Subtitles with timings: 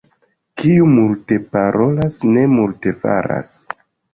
[0.61, 3.57] Kiu multe parolas, ne multe faras.